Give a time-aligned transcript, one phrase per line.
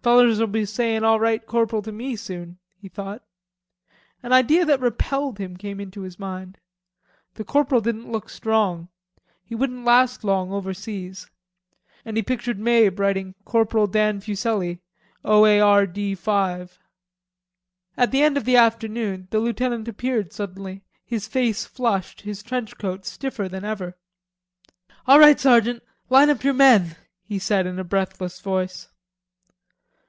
[0.00, 3.22] "Fellers'll be sayin' 'All right, corporal,' to me soon," he thought.
[4.22, 6.56] An idea that he repelled came into his mind.
[7.34, 8.88] The corporal didn't look strong.
[9.44, 11.26] He wouldn't last long overseas.
[12.06, 14.80] And he pictured Mabe writing Corporal Dan Fuselli,
[15.26, 16.78] O.A.R.D.5.
[17.98, 22.78] At the end of the afternoon, the lieutenant appeared suddenly, his face flushed, his trench
[22.78, 23.96] coat stiffer than ever.
[25.06, 28.88] "All right, sergeant; line up your men," he said in a breathless voice.